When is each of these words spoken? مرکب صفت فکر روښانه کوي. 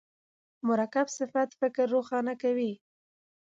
مرکب 0.67 1.07
صفت 1.17 1.49
فکر 1.59 1.85
روښانه 1.95 2.33
کوي. 2.41 2.71